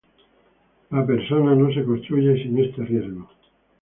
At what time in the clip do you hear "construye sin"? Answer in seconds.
1.83-2.57